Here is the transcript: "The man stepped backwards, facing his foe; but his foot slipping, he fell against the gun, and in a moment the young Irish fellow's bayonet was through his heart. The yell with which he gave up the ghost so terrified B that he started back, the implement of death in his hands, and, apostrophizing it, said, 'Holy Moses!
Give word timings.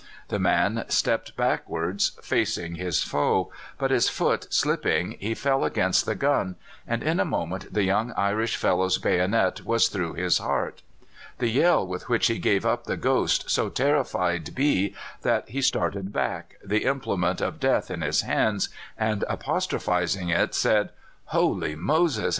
"The 0.29 0.39
man 0.39 0.85
stepped 0.87 1.35
backwards, 1.37 2.13
facing 2.23 2.73
his 2.73 3.03
foe; 3.03 3.51
but 3.77 3.91
his 3.91 4.09
foot 4.09 4.51
slipping, 4.51 5.11
he 5.19 5.35
fell 5.35 5.63
against 5.63 6.07
the 6.07 6.15
gun, 6.15 6.55
and 6.87 7.03
in 7.03 7.19
a 7.19 7.23
moment 7.23 7.71
the 7.71 7.83
young 7.83 8.11
Irish 8.13 8.55
fellow's 8.55 8.97
bayonet 8.97 9.63
was 9.63 9.89
through 9.89 10.13
his 10.13 10.39
heart. 10.39 10.81
The 11.37 11.49
yell 11.49 11.85
with 11.85 12.09
which 12.09 12.25
he 12.25 12.39
gave 12.39 12.65
up 12.65 12.85
the 12.85 12.97
ghost 12.97 13.51
so 13.51 13.69
terrified 13.69 14.55
B 14.55 14.95
that 15.21 15.47
he 15.49 15.61
started 15.61 16.11
back, 16.11 16.55
the 16.65 16.85
implement 16.85 17.39
of 17.39 17.59
death 17.59 17.91
in 17.91 18.01
his 18.01 18.21
hands, 18.21 18.69
and, 18.97 19.23
apostrophizing 19.29 20.29
it, 20.29 20.55
said, 20.55 20.89
'Holy 21.25 21.75
Moses! 21.75 22.29